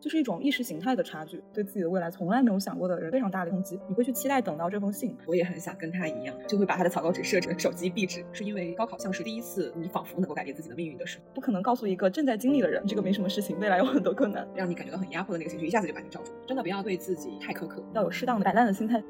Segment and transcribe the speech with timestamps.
[0.00, 3.78] 就是一种意识形态的差距，对自己的未来从来没有想过的人，非常大的冲击。
[3.88, 11.24] 你会去期待等到这封信，我也很想跟他一样，就会把他的草稿纸设成手机壁纸，是因为高考像是第一次，你仿佛能够改变自己的命运的时候。
[11.34, 16.32] 不可能告诉一个正在经历的人，这个没什么事情，未来有很多困难，让你感觉到很压迫的那个情绪，一下子就把你罩住。
[16.46, 19.02] 真的不要对自己太苛刻，要有适当的摆烂的心态。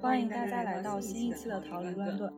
[0.00, 2.32] 欢迎大家来到新一期的逃离乱炖。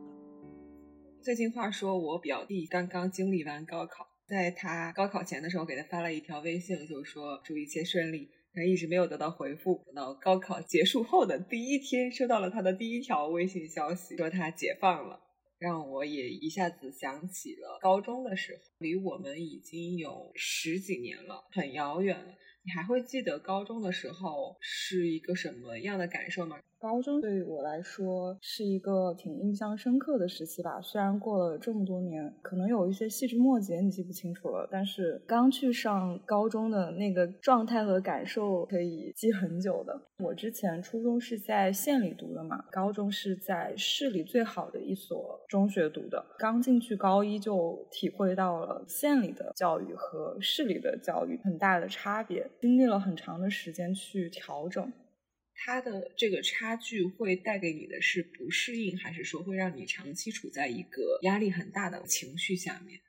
[1.21, 4.08] 最近话说，我表弟刚刚经历完高考。
[4.29, 8.29] 在他高考前的时候，给他发了一条微信，就说祝一切顺利。
[8.53, 15.19] 他一直没有得到回复，等到高考结束后的第一天，收到了他的第一条微信消息，说他解放了，
[15.59, 22.35] 让我也一下子想起了高中的时候，离我们已经有十几年了，很遥远了。
[22.63, 26.59] 你还会记得高中的时候是一个什么样的感受吗？
[26.79, 30.79] 高中对于我来说是一个挺印象深刻的时期吧。
[30.81, 40.01] 虽然过了这么多年，可能有一些细枝末节你记不清楚了，但是刚去上高中的那个状态和感受可以记很久的。
[40.19, 46.25] 我之前初中是在县里读的嘛，高中是在市里最好的一所中学读的。
[46.37, 54.89] 刚进去高一就体会到了县里的教育和市里的教育很大的差别，经历了很长的时间去调整。
[55.61, 63.01] 它的这个差距会带给你的是不适应，还是说会让你长期处在一个压力很大的情绪下面？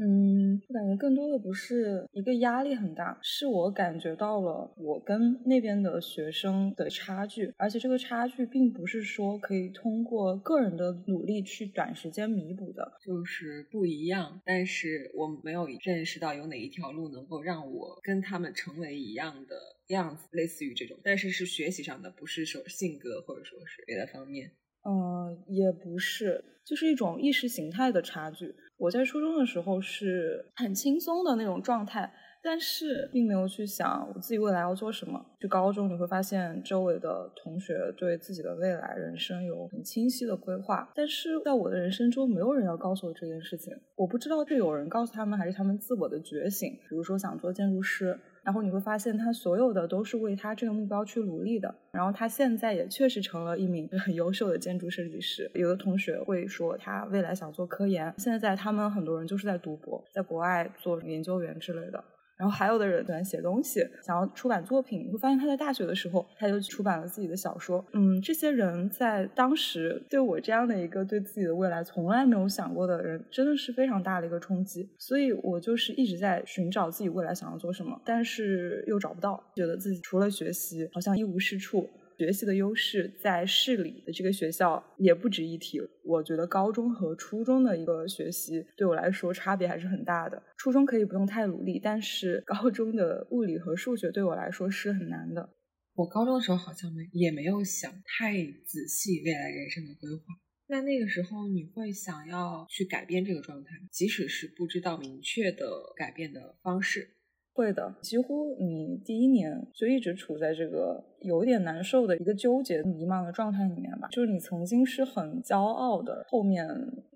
[0.00, 14.40] 嗯，我感觉更多的不是一个压力很大，是我感觉到了我跟那边的学生的差距，而且这个差距并不是说可以通过个人的努力去短时间弥补的，就是不一样。
[14.44, 19.56] 但是我没有认识到有哪一条路能够让我跟他们成为一样的
[19.88, 24.52] 样子，类似于这种，但是是学习上的，不是说性格或者说是别的方面。
[24.84, 28.54] 嗯，也不是，就是一种意识形态的差距。
[28.78, 32.12] 我在初中的时候是很轻松的那种状态，
[32.42, 35.20] 但是并没有去想我自己未来要做什么。
[35.40, 43.74] 去高中你会发现周围的同学对自己的未来人生有很清晰的规划，但是在我的人生中没有人要告诉我这件事情。
[43.96, 46.70] 我不知道是有人告诉他们，还是他们自我的觉醒。
[46.88, 48.18] 比如说想做建筑师。
[48.48, 51.74] 然后你会发现，他所有的都是为他这个目标去努力的。
[51.92, 55.50] 然后他现在也确实成了一名很优秀的建筑设计师。
[55.52, 58.14] 有的同学会说，他未来想做科研。
[58.16, 62.02] 现在他们很多人就是在读博，在国外做研究员之类的。
[62.38, 65.04] 然后还有的人喜欢写东西，想要出版作品。
[65.04, 67.84] 你会发现他在大学的时候，他就出版了自己的小说。
[67.92, 74.88] 嗯，这些人在当时对我这样的一个对自己的未来从来没有想过的人，真的是非常大的一个冲击。
[74.98, 81.88] 所以我就是一直在寻找自己未来想要做什么，但是又找不到，觉得自己除了学习，好像一无是处。
[82.18, 85.80] 学习的优势在市里的这个学校也不值一提。
[86.02, 90.42] 我觉得高中和初中的一个学习对我来说差别还是很大的。
[90.56, 95.48] 初中可以不用太努力，但是高中的物理和数学对我来说是很难的。
[95.94, 98.34] 我高中的时候好像没也没有想太
[98.66, 100.22] 仔细未来人生的规划。
[100.66, 107.14] 那那个时候你会想要去改变这个状态，即使是不知道明确的改变的方式。
[107.58, 114.06] 会的，几乎你第一年就一直处在这个有点难受的一个纠结、迷茫的状态里面吧。
[114.12, 116.64] 就是你曾经是很骄傲的，后面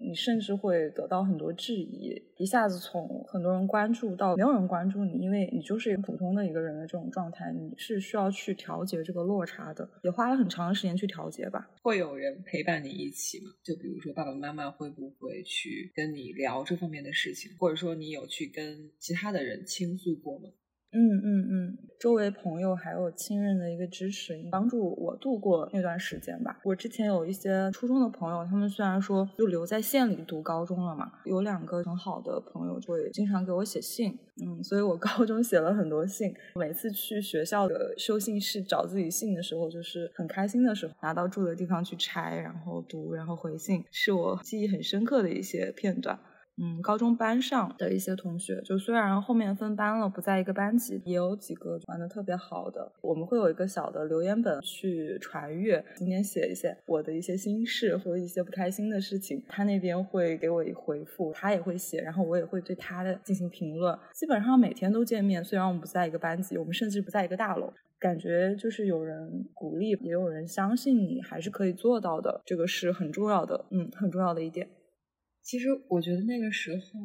[0.01, 11.71] 你甚至会得到很多质疑，一下子从很多人关注到没有人关注你，因为你就是一个普通的一个人的这种状态，你是需要去调节这个落差的，也花了很长的时间去调节吧。
[11.83, 13.53] 会有人陪伴你一起吗？
[13.63, 20.32] 就比如说爸爸妈妈会不会去跟你聊这方面的事情，或者说你有去跟其他的人倾诉过？
[20.95, 26.61] 嗯嗯嗯，周围朋友还有亲人的一个支持，帮助我度过那段时间吧。
[26.65, 36.35] 我之前有一些初中的朋友，他们虽然说就留在县里读高中了嘛，有两个很好的朋友会经常给我写信，嗯，所以我高中写了很多信。
[36.57, 46.21] 每次去学校的收信室找自己信的时候，就是很开心的时候，拿到住的地方去拆，然后读，然后回信，是我记忆很深刻的一些片段。
[46.65, 52.93] 嗯，高中班上的一些同学，就虽然后面分班了，不在一个班级，也有几个玩的特别好的。
[53.01, 63.99] 我们会有一个小的留言本去传阅，今天写一些我的一些心事或一些不开心的事情，他那边会给我一回复，他也会写，然后我也会对他的进行评论。
[64.15, 74.69] 基本上每天都见面，虽然我们不在一个班级，我们甚至不在一个大楼，感觉就是有人鼓励，也有人相信你还是可以做到的，这个是很重要的，嗯，很重要的一点。
[75.43, 77.01] 其实我觉得那个时候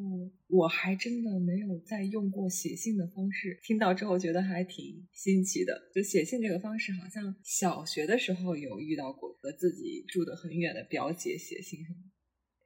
[0.47, 5.73] 我还真的没有再用过写信的方式，听到之后觉得还挺新奇的。
[5.93, 11.97] 就写信这个方式，好像小学的时候有遇到过，和自己住得很远的表姐写信什么。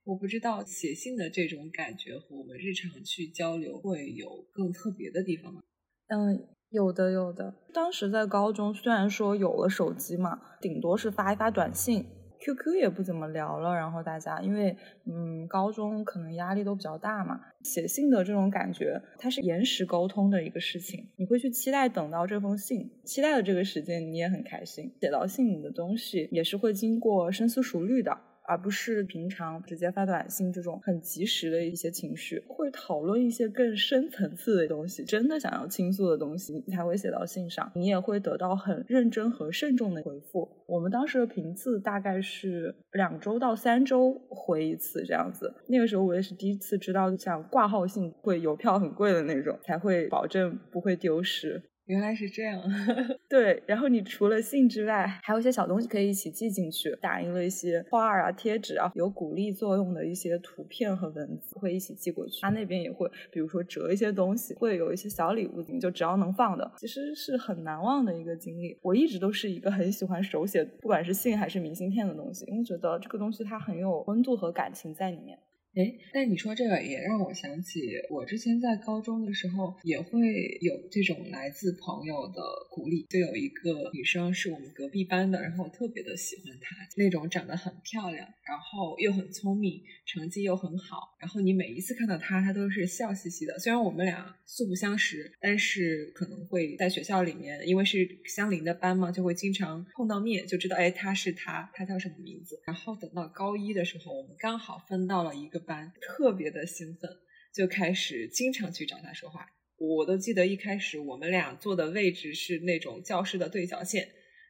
[0.04, 5.62] 我不知道写信的这种感觉和我们日常去交流会有更特别的地方吗？
[6.08, 7.56] 嗯，有的有的。
[7.74, 12.06] 当时在高中，虽然说有了手机嘛，顶多是发一发短信。
[12.44, 28.18] QQ 也不怎么聊了，然后大家因为嗯，高中可能压力都比较大嘛，写信的这种感觉，它是延时沟通的一个事情，你会去期待等到这封信，期待的这个时间你也很开心，写到信里的东西也是会经过深思熟虑的。
[28.48, 40.50] 而不是平常直接发短信这种很及时的一些情绪，会讨论一些更深层次的东西，真的想要倾诉的东西，你才会写到信上，你也会得到很认真和慎重的回复。
[40.68, 45.54] 我们当时的频次大概是两周到三周回一次这样子。
[45.68, 51.62] 那个时候我也是第一次知道，像挂号信会邮票很贵的那种，才会保证不会丢失。
[51.92, 52.58] 原来是这样，
[53.28, 53.62] 对。
[53.68, 62.40] 然后你除了信之外，还有一些小东西可以一起寄进去，打印了一些画儿啊、贴纸啊，有鼓励作用的一些图片和文字，会一起寄过去。
[62.42, 68.80] 他那边也会，比如说折一些东西，会有一些小礼物，你就只要能放的，其实是很难忘的一个经历。
[68.82, 75.38] 我一直都是一个很喜欢手写，不管是信还是明信片的东西，因为觉得这个东西它很有温度和感情在里面。
[75.74, 77.80] 哎，但你说这个也让我想起，
[78.10, 80.20] 我之前在高中的时候也会
[80.60, 83.06] 有这种来自朋友的鼓励。
[83.10, 91.16] 就有一个女生是我们隔壁班的，然后我特别的喜欢她，那种长得很漂亮，然后又很聪明，成绩又很好。
[91.22, 93.58] 然后你每一次看到她，她都是笑嘻嘻的。
[93.58, 102.62] 虽然我们俩素不相识，但是可能会在学校里面，因为是相邻的班嘛，就会经常碰到面，就知道哎，她是她，她叫什么名字。
[102.66, 105.61] 然后等到高一的时候，我们刚好分到了一个。
[105.62, 107.10] 班特别的兴奋，
[107.54, 109.46] 就开始经常去找他说话。
[109.78, 114.08] 我都记得一开始我们俩坐的位置是那种教室的对角线，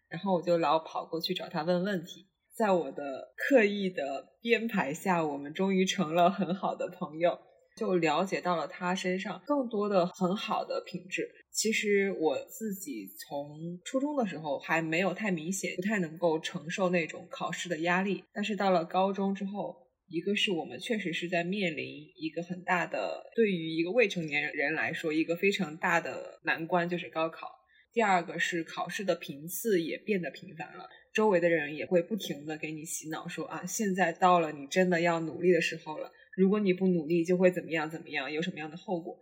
[0.10, 2.28] 然后我就老跑过去找他问问题。
[2.54, 7.40] 在我的刻意的编排下，我们终于成了很好的朋友，
[7.78, 11.30] 就了解到了他身上更多的很好的品质。
[11.50, 19.78] 其实我自己从初中的时候还没有太明显，不太能够承受那种考试的压力，但是到了高中之后。
[20.12, 27.48] 一个是我们确实是在面临一个很大的，对于一个未成年人来说，一个非常大的难关，就是高考。
[27.94, 39.18] 第二个是考试的频次也变得频繁了，周围的人也会不停的给你洗脑说啊，现在到了你真的要努力的时候了，如果你不努力就会怎么样怎么样，有什么样的后果？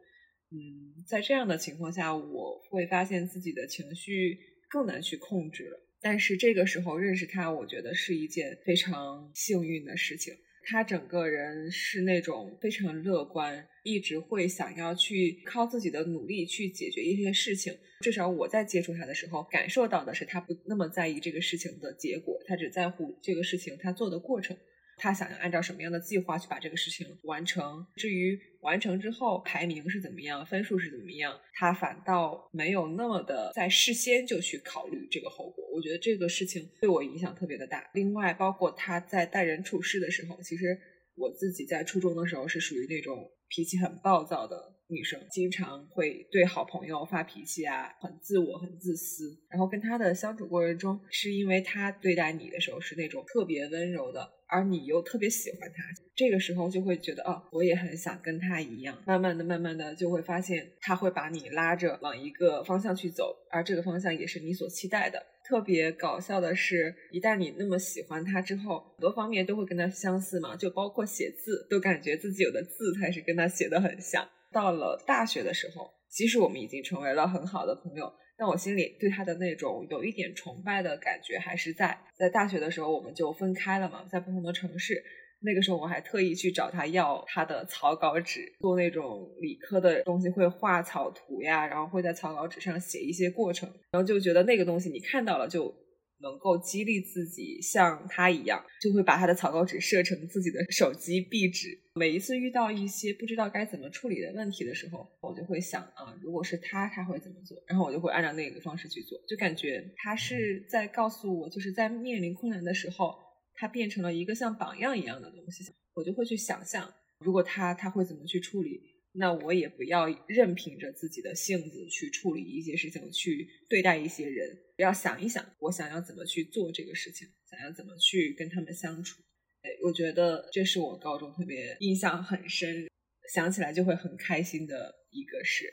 [0.52, 5.80] 嗯，在这样的情况下，我会发现自己的情绪更难去控制了。
[6.02, 10.34] 但是这个时候认识他，我觉得是一件非常幸运的事情。
[10.66, 17.76] 他整个人是那种非常乐观，一直会想要去靠自己的努力去解决一些事情。
[18.02, 24.56] 至少我在接触他的时候，感受到的是他不那么在意这个事情的结果，他只在乎这个事情他做的过程。
[25.00, 27.86] 他想要按照什么样的计划去把这个事情完成？
[27.96, 35.64] 至于完成之后排名是怎么样，分数是怎么样，他反倒没有那么的在事先就去考虑这个后果。
[35.74, 37.90] 我觉得这个事情对我影响特别的大。
[37.94, 40.78] 另外，包括他在待人处事的时候，其实
[41.16, 49.38] 我自己在初中的时候是属于那种脾气很暴躁的女生，经常会对好朋友发脾气啊，很自我、很自私。
[49.50, 54.28] 然后跟他的相处过程中，是因为他对待你的时候是那种特别温柔的。
[54.52, 55.84] 而你又特别喜欢他，
[56.16, 59.00] 这个时候就会觉得哦，我也很想跟他一样。
[59.06, 65.24] 慢慢的、慢慢的，就会发现他会把你拉着往一个方向去走，而这个方向也是你所期待的。
[65.48, 74.28] 特别搞笑的是，一旦你那么喜欢他之后，很多方面都会跟他相似嘛，就包括写字，都感觉自己有的字才是跟他写的很像。
[74.52, 78.12] 到了大学的时候，即使我们已经成为了很好的朋友。
[78.38, 82.00] 但我心里对他的那种有一点崇拜的感觉还是在。
[82.16, 85.04] 在大学的时候，我们就分开了嘛，在不同的城市。
[85.42, 95.74] 那个时候，我还特意去找他要他的草稿纸，做那种理科的东西，会画草图呀，然后会在草稿纸上写一些过程，然后就觉得那个东西你看到了就。
[96.22, 101.80] 能够激励自己像他一样，就会把他的草稿纸设成自己的手机壁纸。
[101.96, 107.58] 每一次遇到一些不知道该怎么处理的问题的时候，我就会想啊，如果是他，他会怎么做？
[107.68, 113.16] 然后我就会按照那个方式去做，就感觉他是在告诉我，就是在面临困难的时候，
[113.56, 115.64] 他变成了一个像榜样一样的东西。
[115.96, 118.82] 我就会去想象，如果他他会怎么去处理。
[119.14, 124.58] 那我也不要任凭着自己的性子去处理一些事情，去对待一些人。
[124.78, 129.22] 要想一想，我想要怎么去做这个事情，想要怎么去跟他们相处。
[129.62, 132.88] 哎，我觉得这是我高中特别印象很深，
[133.34, 135.66] 想起来就会很开心的一个事。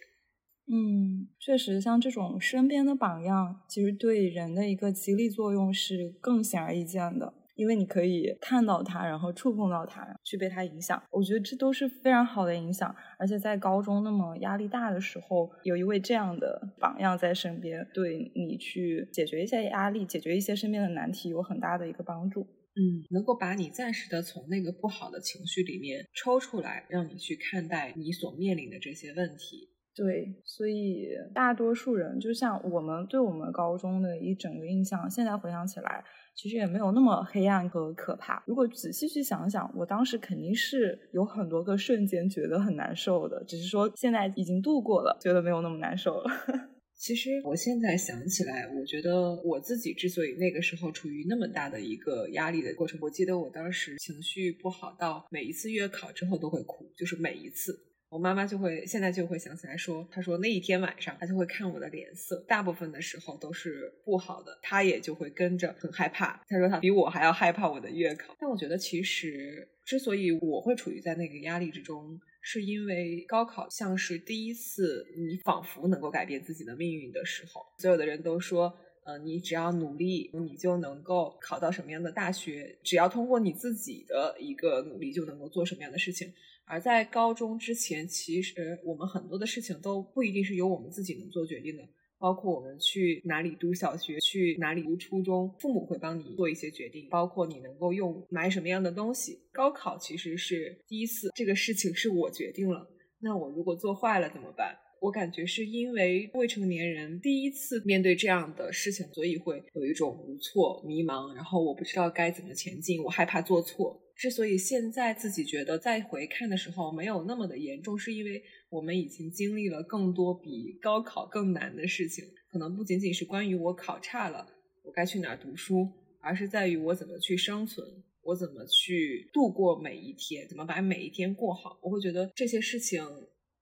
[0.69, 7.33] 嗯，确实，像这种身边的榜样，其实对人的一个激励作用是更显而易见的。
[7.57, 11.03] 因为你可以看到它，然后触碰到它，去被它影响。
[11.11, 12.95] 我觉得这都是非常好的影响。
[13.19, 22.43] 而且在高中那么压力大的时候，有一位这样的榜样在身边，对你去解决一些压力、解决一些身边的难题有很大的一个帮助。
[22.79, 29.71] 嗯，能够把你暂时的从那个不好的情绪里面抽出来，让你去看待你所面临的这些问题。
[29.95, 36.05] 对，所以大多数人，就像我们对我们高中的一整个印象，现在回想起来，
[36.37, 38.43] 其实也没有那么黑暗和可怕。
[38.47, 46.31] 如果仔细去想想，我当时肯定是有很多个瞬间觉得很难受的，只是说现在已经度过了，觉得没有那么难受了。
[46.99, 57.79] 其实我现在想起来，我觉得我自己之所以那个时候处于那么大的一个压力的过程，我记得我当时情绪不好到每一次月考之后都会哭，就是每一次，
[58.09, 66.41] 我妈妈就会现在就会想起来说，她说那一天晚上她就会看我的脸色，大部分的时候都是不好的，她也就会跟着很害怕。
[66.49, 68.37] 她说她比我还要害怕我的月考。
[68.39, 72.21] 但我觉得其实之所以我会处于在那个压力之中。
[72.49, 78.73] 是因为高考像是第一次，你仿佛能够改变自己的命运的时候，所有的人都说，
[79.05, 86.33] 呃，你只要努力，你就能够考到什么样的大学，只要通过你自己的一个努力，就能够做什么样的事情。
[86.67, 91.83] 而在高中之前，其实我们很多的事情都不一定是由我们自己能做决定的。
[92.19, 97.09] 包括我们去哪里读小学，去哪里读初中，父母会帮你做一些决定。
[97.11, 99.39] 包括你能够用买什么样的东西。
[99.53, 102.89] 高考其实是第一次，这个事情是我决定了。
[103.21, 104.75] 那我如果做坏了怎么办？
[105.03, 114.01] 我感觉是因为未成年人第一次面对这样的事情，所以会有一种无措、迷茫，然后我不知道该怎么前进，我害怕做错。
[114.17, 122.25] 之所以现在自己觉得再回看的时候没有那么的严重，是因为我们已经经历了更多比高考更难的事情。
[122.49, 124.49] 可能不仅仅是关于我考差了，
[124.83, 125.87] 我该去哪儿读书，
[126.21, 127.87] 而是在于我怎么去生存，
[128.23, 131.79] 我怎么去度过每一天，怎么把每一天过好。
[131.83, 133.05] 我会觉得这些事情。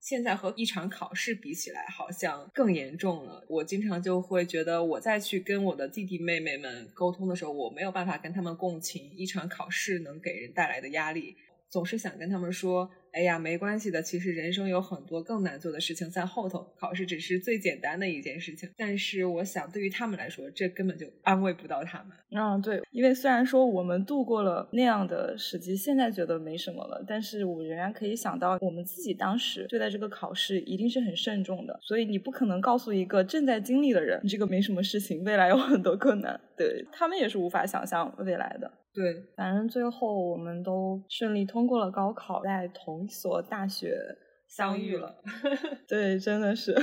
[0.04, 3.42] 现在和一场考试比起来，好像更严重了。
[3.48, 11.34] 我经常就会觉得，我再去跟我的弟弟妹妹们沟通的时候，我没有办法跟他们共情一场考试能给人带来的压力，
[11.70, 12.90] 总是想跟他们说。
[13.14, 14.02] 哎呀，没关系的。
[14.02, 18.68] 其实人生有很多更难做的事情在后头，考试只是最简单的一件事情。
[18.76, 22.08] 但是我想，对于他们来说，这根本就安慰不到他们。
[22.32, 31.78] 嗯，对，因为虽然说我们度过了那样的时机，现在觉得没什么了，但是我仍然可以想到，我们自己当时对待这个考试一定是很慎重的。
[31.80, 36.40] 所以你不可能告诉一个正在经历的人，你这个没什么事情，未来有很多困难。
[36.56, 38.70] 对他们也是无法想象未来的。
[38.94, 43.98] 对，反正最后我们都顺利通过了高考，在同一所大学
[44.46, 45.16] 相遇了。
[45.88, 46.74] 对，真的是，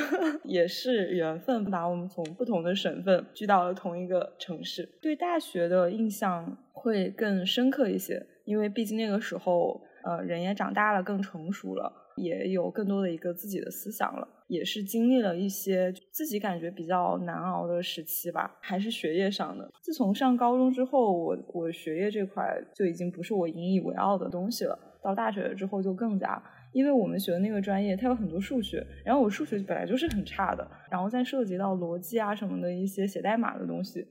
[0.44, 4.88] 也是缘分把我们从不同的省份聚到了同一个城市。
[5.02, 12.00] 对大学的印象会更深刻一些，因为毕竟那个时候，呃，人也长大了，更成熟了。
[12.18, 19.72] 也有更多的一个自己的思想了，也是经历了一些自己感觉比较难熬的时期吧，还是学业上的。
[19.82, 22.44] 自从上高中之后，我我学业这块
[22.76, 24.78] 就已经不是我引以为傲的东西了。
[25.02, 26.44] 到大学之后就更加，
[26.74, 34.02] 因为我们学的那个专业它有很多数学，然后我数学本来就是很差的，然后再涉及到逻辑啊什么的一些写代码的东西，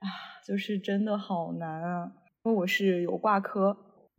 [0.00, 0.06] 啊，
[0.46, 2.12] 就是真的好难啊。
[2.44, 3.76] 因为我是有挂科。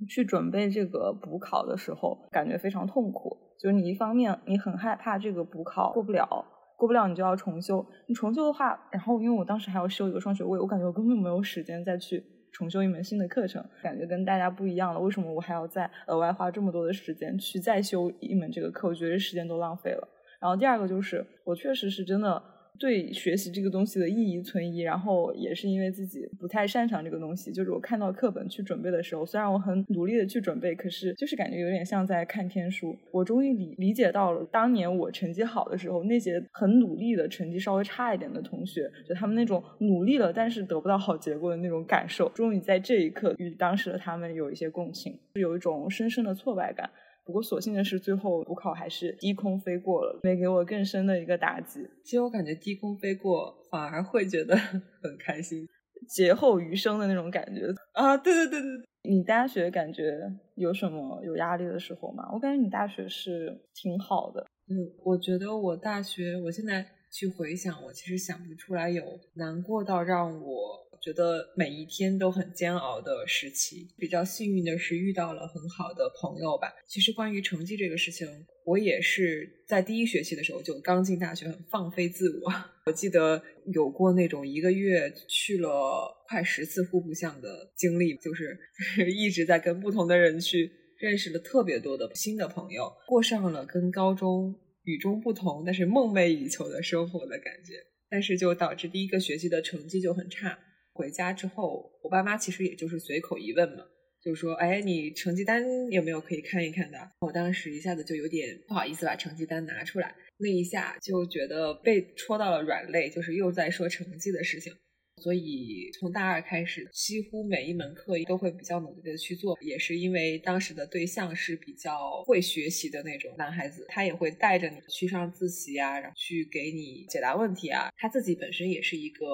[0.08, 3.36] 去准备这个补考的时候，感觉非常痛苦。
[3.60, 6.46] 就是你一方面你很害怕这个补考过不了，
[6.78, 7.86] 过不了你就要重修。
[8.08, 15.00] 你重修的话，然后因为我当时还要修一个双学位，我感觉我根本没有时间再去重修一门新的课程，感觉跟大家不一样了。
[15.00, 18.88] 为什么我还要再额外花这么多的时间去再修一门这个课？
[18.88, 20.08] 我觉得时间都浪费了。
[20.40, 22.57] 然后第二个就是，我确实是真的。
[22.80, 27.52] 对学习这个东西的意义存疑，然后也是因为自己不太擅长这个东西。
[27.52, 32.96] 就是我看到课本去准备的时候，虽然我很努力的去准备，可是就是感觉有点像在看天书。
[33.12, 42.30] 我终于理理解到了当年我成绩好的时候，那些很努力的成绩稍微差一点的同学，就他们那种努力了但是得不到好结果的那种感受。
[42.30, 46.90] 终于在这一刻与当时的他们有一些共情，是有一种深深的挫败感。
[47.28, 51.86] 不过，所幸的是，最后补考还是低空飞过了，没给我更深的一个打击。
[52.04, 54.56] 其实我感觉低空飞过反而会觉得
[55.04, 55.68] 很开心，
[56.08, 58.16] 劫后余生的那种感觉啊！
[58.16, 60.20] 对对对对，你大学感觉
[60.56, 62.30] 有什么有压力的时候吗？
[62.32, 64.46] 我感觉你大学是挺好的。
[64.70, 69.04] 嗯，我觉得我大学，我现在去回想，我其实想不出来有
[69.34, 73.88] 难过到让我觉得每一天都很煎熬的时期。
[73.98, 76.74] 比较幸运的是遇到了很好的朋友吧。
[76.88, 78.28] 其实关于成绩这个事情，
[78.66, 82.52] 我也是在第一学期的时候就刚进大学，很放飞自我。
[82.86, 83.42] 我记得
[83.74, 97.74] 有过那种一个月去了快十次户部巷的经历，就是就是一直在跟不同的人去认识了特别多的新的朋友，过上了跟高中与众不同，但是梦寐以求的生活的感觉。
[98.10, 100.58] 但是就导致第一个学期的成绩就很差。
[100.98, 103.86] 回家之后，我爸妈其实也就是随口一问嘛，
[104.24, 114.74] 就说：“哎，你成绩单有没有可以看一看的？”我当时一下子就有点不好意思把成绩单拿出来，那一下就觉得被戳到了软肋，就是又在说成绩的事情。
[115.22, 127.90] 所以从大二开始，几乎每一门课都会比较努力的去做，也是因为当时的对象是比较会学习的那种男孩子，他也会带着你去上自习啊，然后去给你解答问题啊。
[127.98, 129.26] 他自己本身也是一个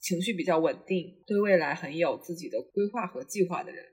[0.00, 3.84] 情绪比较稳定，对未来很有自己的规划和计划的人。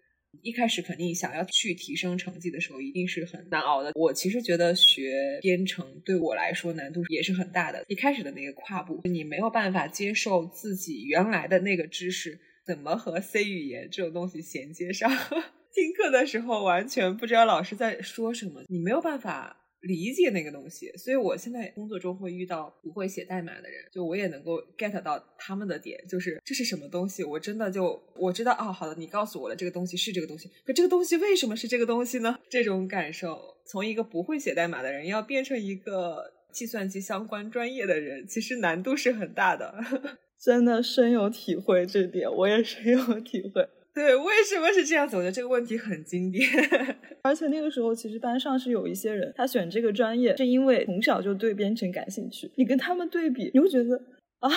[0.42, 3.92] 一开始肯定想要去提升成绩的时候，一定是很难熬的。
[3.96, 7.84] 我其实觉得学编程对我来说难度也是很大的。
[7.88, 15.10] 一开始的那个跨步，你没有办法接受自己原来的那个知识怎么和 C 语言这种东西衔接上。
[15.74, 19.57] 听课的时候完全不知道老师在说什么，你没有办法。
[19.82, 32.40] 理解那个东西，所以我现在工作中会遇到不会写代码的人，就我也能够 get 到他们的点，就是这是什么东西，我真的就我知道哦，好的，你告诉我了，这个东西是这个东西，可这个东西为什么是这个东西呢？
[32.50, 39.76] 这种感受，从一个不会写代码的人要变成一个计算机相关专业的人，其实难度是很大的，
[40.42, 43.68] 真的深有体会，这点我也深有体会。
[43.98, 45.16] 对，为什么是这样子？
[45.16, 46.48] 我觉得这个问题很经典。
[47.24, 52.51] 而且那个时候，其实班上是有一些人，他选这个专业是因为从小就对编程感兴趣。
[52.58, 53.96] 你跟他们对比，你会觉得
[54.38, 54.50] 啊，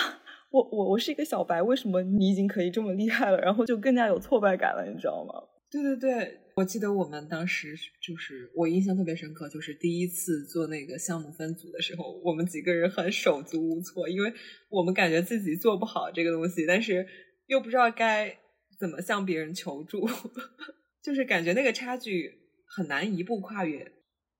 [0.51, 3.39] 我我我是一个小白，为什么你已经可以这么厉害了？
[3.39, 5.33] 然后就更加有挫败感了，你知道吗？
[5.71, 14.31] 对对对，我记得我们当时就是我印象特别深刻，就是第一次做那个项目分组的时候，我们几个人很手足无措，因为
[14.69, 17.07] 我们感觉自己做不好这个东西，但是
[17.47, 18.37] 又不知道该。
[18.81, 20.09] 怎么向别人求助？
[21.03, 22.31] 就是感觉那个差距
[22.75, 23.83] 很难一步跨越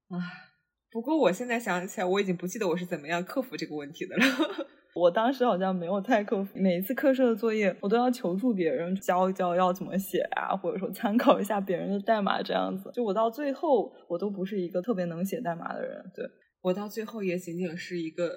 [0.09, 0.17] 啊。
[0.91, 4.23] 不过我现在想起来，我已经不记得我是怎么样克服这个问题的了。
[4.93, 12.89] 我当时好像没有太克服，每一次课设的作业，我都要求助别人教一教要怎么写啊，或者说参考一下别人的代码这样子。
[12.93, 16.03] 就我到最后，我都不是一个特别能写代码的人。
[16.15, 16.25] 对
[16.61, 18.29] 我到最后也仅仅是一个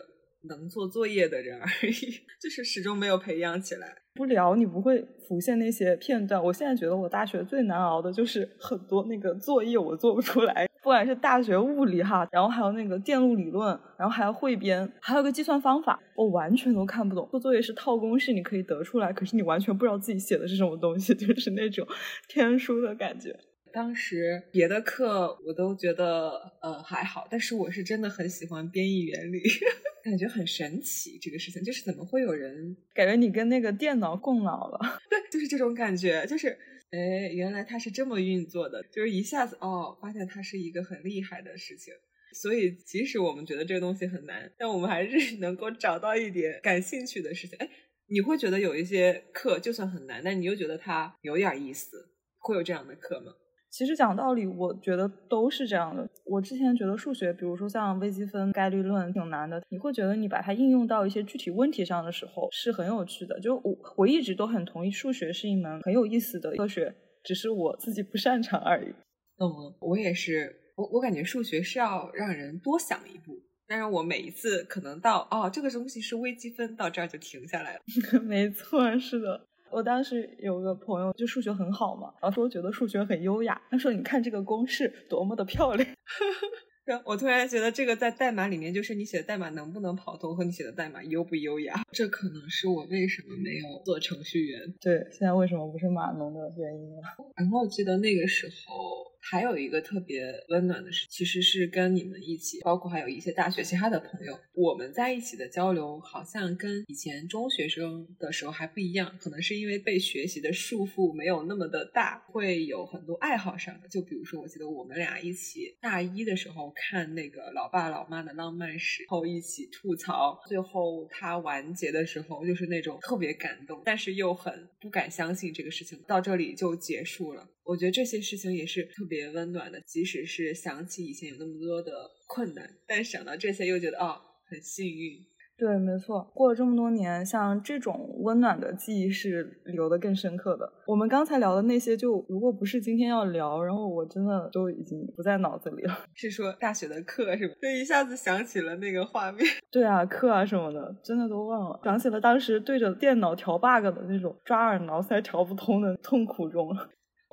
[0.48, 1.92] 能做作业的人而已，
[2.40, 3.96] 就是始终没有培养起来。
[4.14, 6.40] 不聊你不会浮现那些片段。
[6.42, 17.28] 我现在觉得我大学最难熬的就是很多那个作业我做不出来，不管是大学物理哈，然后还有那个电路理论，然后还要汇编，还有个计算方法，我完全都看不懂。
[17.28, 21.84] 做作业是套公式，你可以得出来，可是你完全不知道自己写的是什么东西， 就是那种
[22.28, 23.36] 天书的感觉。
[23.74, 26.30] 当时别的课我都觉得
[26.62, 29.42] 呃还好，但是我是真的很喜欢编译原理，
[30.04, 31.18] 感觉很神奇。
[31.20, 34.78] 这个事情就是怎么会有人感觉你跟那个电脑共老了？
[35.10, 36.56] 对，就是这种感觉，就是
[36.90, 41.92] 哎，原来它是这么运作的，就是一下子哦，发现它是一个很厉害的事情。
[42.32, 47.58] 所以即使我们觉得这个东西很难，但我们还是能够找到一点感兴趣的事情。
[47.58, 47.68] 哎，
[48.06, 52.08] 你会觉得有一些课就算很难，但你又觉得它有点意思，
[52.38, 53.32] 会有这样的课吗？
[53.74, 56.08] 其实讲道理，我觉得都是这样的。
[56.24, 63.40] 我之前觉得数学，比如说像微积分、概率论挺难的，你会觉得你把它应用到一些具体问题上的时候是很有趣的。
[63.40, 68.94] 就我我一直都很同意，数学是一门很有意思的科学，只是我自己不擅长而已。
[69.38, 77.80] 嗯，我也是，我我感觉数学是要让人多想一步，但是我每一次可能到哦这个东西是微积分，到这儿就停下来了。
[78.22, 79.48] 没错，是的。
[79.74, 83.60] 我当时有个朋友就数学很好嘛，然后说觉得数学很优雅。
[83.70, 85.88] 他说：“你看这个公式多么的漂亮。
[87.04, 94.60] ”我突然觉得这个在代码里面，就是你写的代码能不能跑通和你写的代码优不优雅，这可能是我为什么没有做程序员。
[94.80, 97.02] 对，现在为什么不是码农的原因了。
[97.36, 99.13] 然后我记得那个时候。
[99.30, 109.16] 还有一个特别温暖的事，其实是跟你们一起，包括还有一些大学其他的朋友，我们在一起的交流，好像跟以前中学生的时候还不一样。
[109.18, 113.88] 可能是因为被学习的束缚没有那么的大，会有很多爱好上的。
[113.88, 127.48] 就比如说，我记得我们俩一起大一的时候看那个《老爸老妈的浪漫史》，然后一起吐槽，最后他完结的时候，就是那种特别感动，但是又很不敢相信这个事情到这里就结束了。
[127.64, 131.92] 我觉得这些事情也是特别温暖的，即使是想起以前有那么多的
[132.26, 135.12] 困难，但想到这些又觉得哦，很幸运。
[135.56, 140.68] 对，没错，过了这么多年，像这种温暖的记忆是留的更深刻的。
[140.84, 146.06] 我们刚才聊的那些，就如果不是今天要聊，然后我真的都已经不在脑子里了。
[146.12, 147.54] 是说大学的课是吧？
[147.62, 149.46] 就一下子想起了那个画面。
[149.70, 151.80] 对啊，课啊什么的，真的都忘了。
[151.84, 156.76] 想起了当时对着电脑调 bug 的那种抓耳挠腮调不通的痛苦中。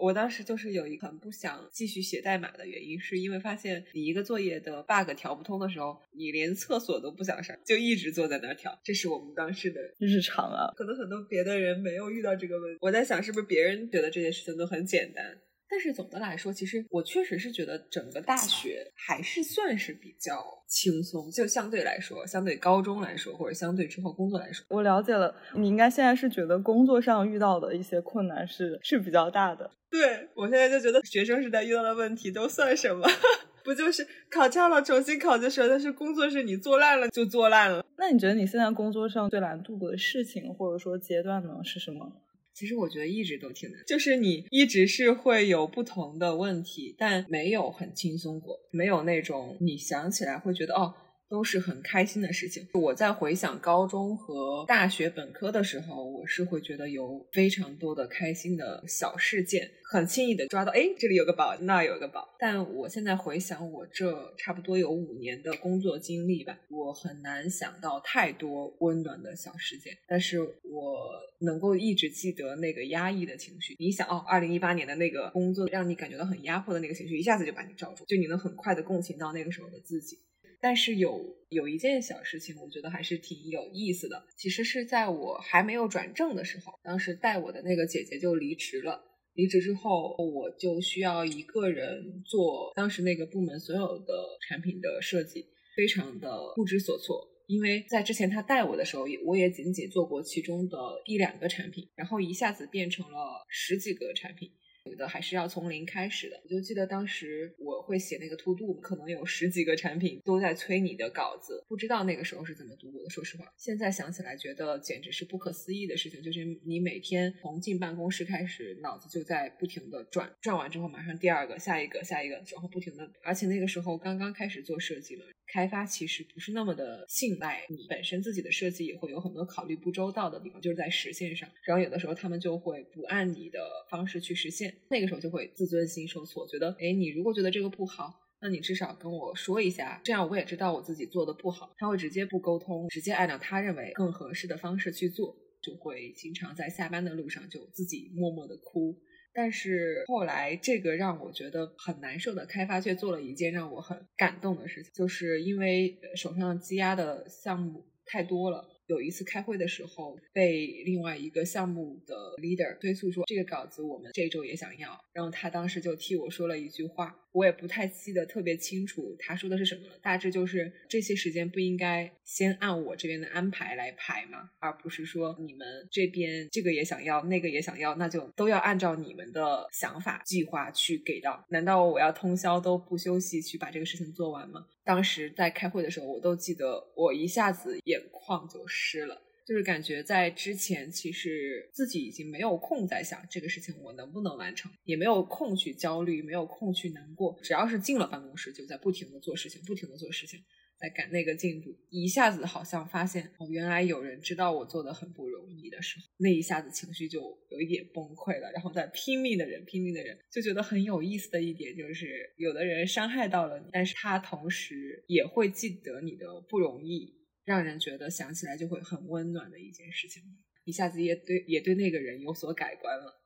[0.02, 8.76] 我当时就是有一个很不想继续写代码的原因，是因为发现你一个作业的 bug 调不通的时候，你连厕所都不想上，就一直坐在那儿调。
[8.84, 10.74] 这是我们当时的日常啊。
[10.76, 12.80] 可能很多别的人没有遇到这个问题。
[12.82, 15.24] 我在想，是不是别人觉得这件事情都很简单？
[15.70, 25.34] 但是总的来说，其实我确实是觉得整个大学还是算是比较轻松，就相对来说，相对高中来说，或者相对之后工作来说，我了解了。
[25.56, 29.72] 你应该现在是觉得工作上遇到的一些困难是是比较大的。
[29.92, 33.06] 对我现在就觉得学生时代遇到的问题都算什么？
[33.64, 37.86] 不就是考差了重新考就是，但是工作是你做烂了就做烂了。
[37.98, 42.12] 那你觉得你现在工作上最难度过的事情或者说阶段呢是什么？
[42.54, 50.94] 其实我觉得一直都挺难，就是你一直是会有不同的问题，但没有很轻松过，没有那种你想起来会觉得哦。
[51.32, 52.68] 都是很开心的事情。
[52.74, 62.36] 我在回想高中和大学本科的时候，我是会觉得有非常多的开心的小事件，很轻易的抓到，哎，这里有个宝，那有个宝。
[62.38, 69.98] 但我现在回想，我这差不多有五年的工作经历吧，我很难想到太多温暖的小事件。
[70.06, 73.74] 但是我能够一直记得那个压抑的情绪。
[73.80, 80.18] 你想，哦，二零一八年的那个工作让你感觉到很压迫的那个情绪，一下子就把你罩住，就你能很快的共情到那个时候的自己。
[80.62, 84.24] 但是有有一件小事情，我觉得还是挺有意思的。
[84.38, 89.04] 其实是在我还没有转正的时候，当时带我的那个姐姐就离职了。
[89.34, 94.14] 离职之后，我就需要一个人做当时那个部门所有的
[94.48, 97.28] 产品的设计，非常的不知所措。
[97.48, 104.52] 因为在之前他带我的时候，我也仅仅做过其中的一两个产品，然后一下子变成了十几个产品。
[104.86, 106.40] 有的还是要从零开始的。
[106.44, 113.10] 我就记得当时我会写那个 to do，可能有十几个产品都在催你的稿子，不知道那个时候是怎么度过的。
[113.10, 116.22] 说实话，现在想起来觉得简直是不可思议的事情。
[116.22, 123.12] 就是你每天从进办公室开始，脑子就在不停的转，转完之后马上第二个、下一个、下一个，然后不停的。
[123.24, 131.48] 而且那个时候刚刚开始做设计嘛，开发其实不是那么的信赖你本身自己的设计，也会有很多考虑不周到的地方，就是在实现上。
[131.64, 134.71] 然后有的时候他们就会不按你的方式去实现。
[134.90, 141.74] 那个时候就会自尊心受挫，觉得哎，你如果觉得这个不好，那你至少跟我说一下，这样我也知道我自己做的不好。
[141.78, 148.98] 他会直接不沟通，直接按照他认为更合适的方式去做，就会经常在下班的路上就自己默默的哭。
[149.34, 158.68] 但是后来这个让我觉得很难受的开发却做了一件让我很感动的事情，就是因为手上积压的项目太多了。
[158.92, 167.18] 有一次开会的时候，被另外一个项目的 leader 催促说：“这个稿子我们这周也想要。”然后他当时就替我说了一句话。
[167.32, 174.50] 我也不太记得特别清楚他说的是什么了，大致就是这些时间不应该先按我这边的安排来排吗？
[174.60, 181.46] 而不是说你们这边这个也想要，那个也想要，那就都要按照你们的想法计划去给到？
[181.50, 184.66] 难道我要通宵都不休息去把这个事情做完吗？
[184.84, 189.22] 当时在开会的时候，我都记得我一下子眼眶就湿了。
[189.52, 197.38] 就是感觉在之前，其实自己已经没有空在想这个事情我能不能完成，也没有空去焦虑，没有空去难过。
[197.44, 200.40] 只要是进了办公室，就在不停的做事情，不停的做事情，
[200.80, 201.78] 在赶那个进度。
[201.90, 208.50] 一下子好像发现，哦，原来有人知道我做的很不容易的时候，那一下子情绪就有一点崩溃了。
[208.54, 217.20] 然后在拼命的人，拼命的人就觉得很有意思的一点就是，有的人伤害到了你，但是他同时也会记得你的不容易。
[217.46, 220.22] 让人觉得想起来就会很温暖的一件事情，
[220.66, 223.22] 一下子也对也对那个人有所改观了。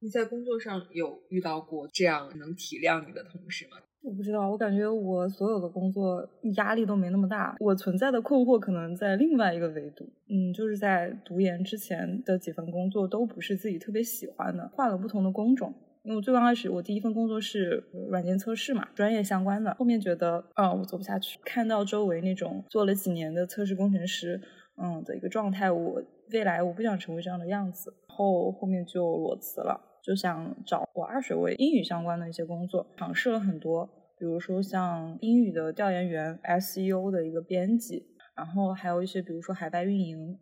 [0.00, 3.76] 你在工作上有遇到过这样能体谅你的同事吗？
[4.02, 7.54] 我不知道，我感觉我所有的工作压力都没那么大。
[7.60, 15.74] 我存在的困惑可能在另外一个维度，嗯，就是在读研之前的几份工作都不是自己特别喜欢的，换了不同的工种。
[16.02, 19.74] 因为我最刚开始，我第一份工作是软件测试嘛，专业相关的。
[19.74, 21.38] 后面觉得，嗯，我做不下去。
[21.44, 24.40] 看到周围那种做了几年的测试工程师，
[24.82, 27.92] 嗯的一个状态，我未来我不想成为这样的样子。
[28.08, 33.86] 后后面就裸辞了，就想找我二学位英语相关的一些工作，尝试了很多，
[34.18, 40.38] 比如说像英语的调研员、SEO 的一个编辑，然后还有一些比如说海外运营，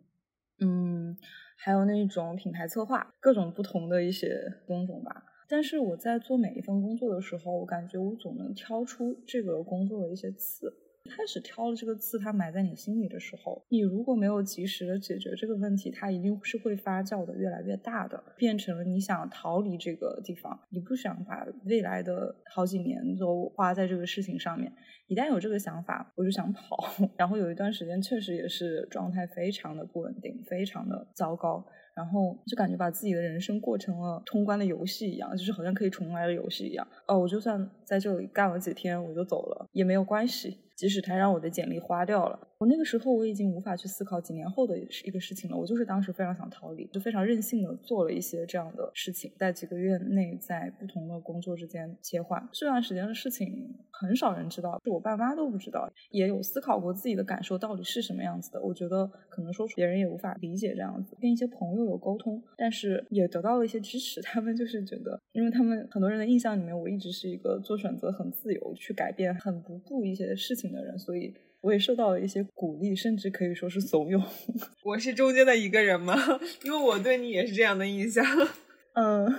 [0.61, 1.17] 嗯，
[1.57, 4.29] 还有那种品牌策划，各种不同的一些
[4.65, 5.25] 工种吧。
[5.49, 10.71] 但是我在做每一份工作的时候，我感觉我总能挑出这个工作的一些刺，
[11.09, 24.71] 开始挑了这个刺，它埋在你心里的时候，你如果没有及时的解决这个问题，它一定是会发酵的越来越大的，变成了你想逃离这个地方，你不想把未来的好几年都花在这个事情上面。
[25.07, 26.77] 一旦有这个想法，我就想跑。
[27.17, 31.65] 然后有一段时间确实也是状态非常的不稳定，非常的糟糕。
[31.99, 36.87] 然后就感觉把自己的人生过成了通关的游戏一样，就是好像可以重来的游戏一样。
[37.05, 40.59] 哦，我就算在这里干了几天，我就走了也没有关系。
[40.77, 45.55] 即使他让我的简历花掉了，我那个时候我已经无法去思考几年后的一个事情了。
[45.55, 52.49] 我就是当时非常想逃离，就非常任性的做了一些这样的事情，在几个月内在不同的工作之间切换。
[52.51, 58.61] 这段时间的事情很少人知道，就我爸妈都不知道，也有思考过自己的感受到底是什么样子的。
[58.61, 61.15] 我觉得可能说出别人也无法理解这样子。
[61.21, 64.21] 跟一些朋友有沟通，但是也得到了一些支持。
[64.21, 70.69] 他们就是觉得，因为他们很多人的印象里面，我一直是一个做选择很自由，去改变很不顾一些事情。
[70.73, 74.21] 的人，所以我也受到了一些鼓励，甚至可以说是怂恿。
[74.85, 76.15] 我是中间的一个人吗？
[76.63, 78.23] 因为我对你也是这样的印象。
[78.95, 79.29] 嗯，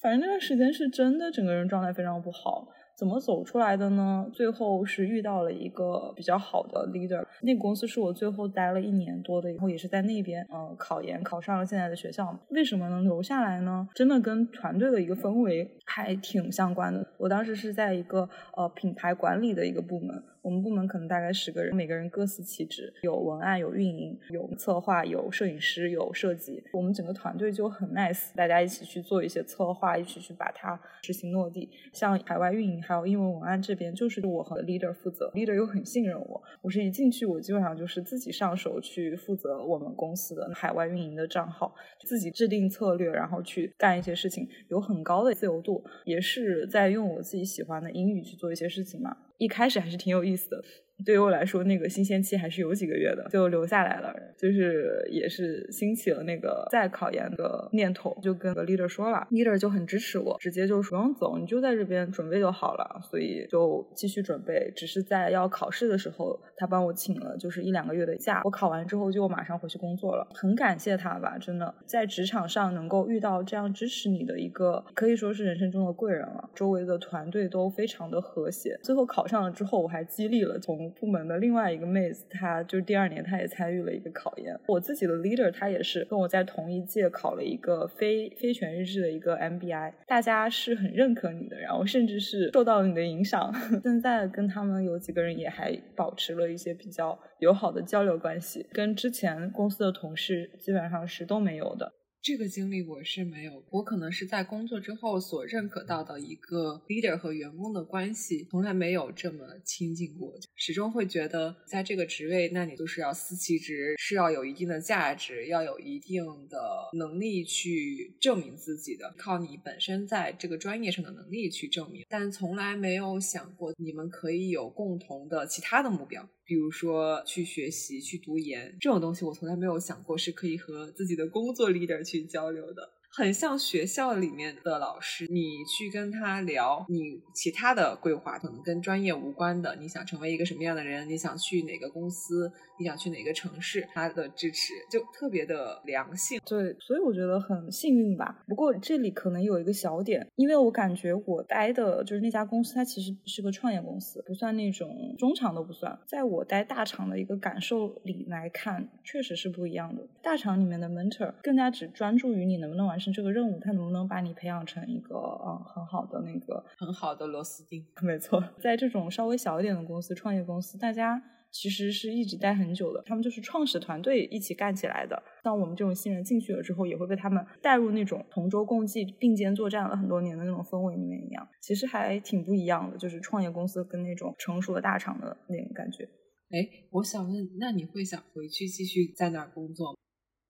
[0.00, 2.68] 反正那段时间是真的，整个人状态非常不好。
[2.98, 4.26] 怎么走出来的呢？
[4.30, 12.38] 最后是遇到了一个比较好的 leader，那个公司是我最后待了一年多的，以后也是在那边，嗯，考研考上了现在的学校。
[12.50, 13.88] 为什么能留下来呢？
[13.94, 17.14] 真的跟团队的一个氛围还挺相关的。
[17.16, 20.22] 我当时是在一个呃品牌管理的一个部门。
[20.42, 26.62] 我们部门可能大概十个人，每个人各司其职，有文案，有运营，有策划，有摄影师，有设计。
[26.72, 31.68] 我们整个团队就很 nice，大家一起去做一些策划，一起去把它执行落地。
[31.92, 36.42] 像海外运营还有英文文案这边，就是我和 leader 负责，leader 又很信任我。
[36.62, 41.74] 我是一进去，我基本上就是自己上手去负责我们公司的海外运营的账号，
[42.06, 49.16] 自己制定策略，然后去干一些事情，有很高的自由度，也是在用我自己喜欢的英语去做一些事情嘛。
[49.40, 50.62] 一开始还是挺有意思的。
[51.04, 54.14] 对于我来说，那个新鲜期还是有几个月的，就留下来了。
[54.36, 63.00] 就是也是兴起了那个再考研的念头，就跟 leader 说了，leader 就很支持我，直接就不用走，你就在这边准备就好了。
[63.02, 68.40] 所以就继续准备，只是在要考试的时候，他帮我请了就是一两个月的假。
[68.44, 76.48] 我考完之后就马上回去工作了，很感谢他吧，真的在职场上能够遇到这样支持你的一个，可以说是人生中的贵人了。
[76.54, 78.78] 周围的团队都非常的和谐。
[78.82, 80.89] 最后考上了之后，我还激励了从。
[80.90, 84.58] 部门的另外一个妹子，她就是第二年，她也参与了一个考研。
[84.66, 89.92] 我自己的 leader，他也是跟我在同一届考了一个非非全日制的一个 MBI。
[90.06, 93.52] 大家是很认可你的，然后甚至是受到了你的影响。
[93.82, 101.92] 现在跟他们有几个人也还保持了一些比较友好的交流关系，跟之前公司的同事基本上是都没有的。
[102.22, 110.34] 这个经历我是没有，我可能是在工作之后所认可到的一个 leader 和员工的关系，从来没有这么亲近过。
[110.54, 116.58] 始终会觉得，在这个职位，那你就是要司其职，是要有一定的价值，要有一定的
[116.92, 122.04] 能力去证明自己的，靠你本身在这个专业上的能力去证明。
[122.10, 126.28] 但从来没有想过，你们可以有共同的其他的目标。
[126.44, 132.99] 比如说去学习、去读研这种东西，我从来没有想过是可以和自己的工作 leader 去交流的。
[133.12, 139.74] 很像学校里面的老师，你去跟他聊你其他的规划，可能跟专业无关的。
[139.80, 141.08] 你想成为一个什么样的人？
[141.08, 142.52] 你想去哪个公司？
[142.78, 143.84] 你想去哪个城市？
[143.92, 146.40] 他的支持就特别的良性。
[146.46, 148.44] 对，所以我觉得很幸运吧。
[148.46, 155.98] 不过这里可能有一个小点，因为我感觉我待的就是那家公司，它其实是个创业公司，不算那种中厂都不算。
[156.06, 160.06] 在我待大厂的一个感受里来看，确实是不一样的。
[160.22, 162.99] 大厂里面的 mentor 更加只专注于你能不能完。
[163.00, 167.84] 成这个任务，他能不能把你培养成一个嗯很好的那个很好的螺丝钉？
[168.02, 175.20] 没错，在这种稍微小一点的公司，创业公司，大家其实是一直待很久的，他们就是创始团队一起干起来的。
[175.42, 182.96] 像我们这种新人进去了之后，也会被他们带入那种同舟共济、并肩作战了很多年的那种氛围里面一样，其实还挺不一样的。
[182.96, 186.04] 就是创业公司跟那种成熟的大厂的那种感觉。
[186.50, 189.96] 哎，我想问，那你会想回去继续在那儿工作吗？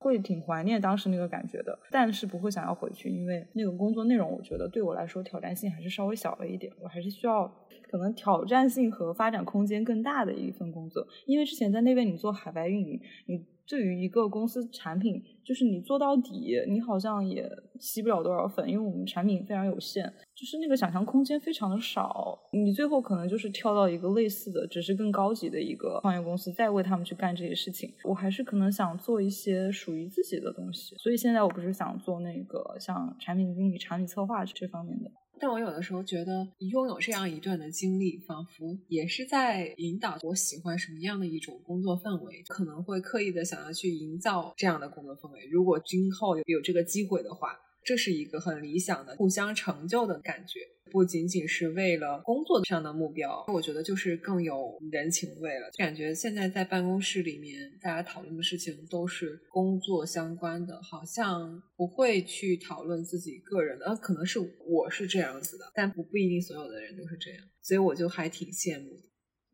[0.00, 7.46] 会挺怀念当时那个感觉的，但是不会想要回去，因为那个工作内容，我觉得对我来说挑战性还是稍微小了一点，我还是需要
[7.88, 13.44] 可能挑战性和发展空间更大的一份工作，因为之前在那边你做海外运营，你。
[13.70, 22.37] 对于一个公司产品，就是你做到底，你好像也吸不了多少粉，因为我们产品非常有限，就是那个想象空间非常的少。
[22.52, 27.88] 你最后可能就是跳到一个类似的，只是更高级的一个创业公司，再为他们去干这些事情。
[28.02, 35.09] 我还是可能想做一些属于自己的东西，所以现在我不是想做那个像产品经理、产品策划这方面的。
[35.40, 45.46] 但我有的时候觉得，拥有这样一段的经历，仿佛也是在引导我喜欢什么样的一种工作氛围，可能会刻意的想要去营造这样的工作氛围。
[45.46, 47.59] 如果今后有这个机会的话。
[47.84, 50.60] 这是一个很理想的互相成就的感觉，
[50.92, 55.70] 不仅仅是为了工作上的目标，我觉得就是更有人情味了。
[55.78, 63.86] 感觉现在在办公室里面，大家讨论的事情都是工作相关的，好像不会去讨论自己个人的。
[63.86, 69.04] 呃，可能是我是这样子的，但不不一定所有的人都是这样，所以我就还挺羡慕的。